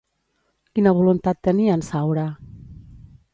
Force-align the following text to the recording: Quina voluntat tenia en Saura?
Quina 0.79 0.93
voluntat 0.99 1.41
tenia 1.49 1.77
en 1.81 1.85
Saura? 1.91 2.25